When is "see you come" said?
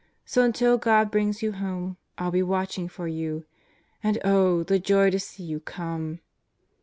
5.19-6.21